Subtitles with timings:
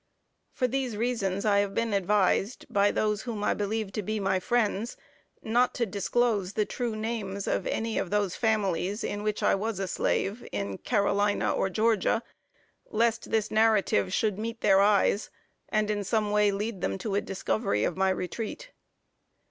[0.51, 4.39] For these reasons I have been advised, by those whom I believe to be my
[4.39, 4.97] friends,
[5.43, 9.77] not to disclose the true names of any of those families in which I was
[9.77, 12.23] a slave, in Carolina or Georgia,
[12.89, 15.29] lest this narrative should meet their eyes,
[15.69, 18.71] and in some way lead them to a discovery of my retreat.